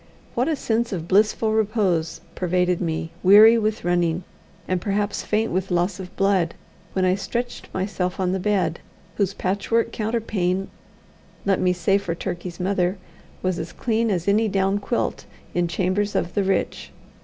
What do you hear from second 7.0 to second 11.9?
I stretched myself on the bed, whose patchwork counterpane, let me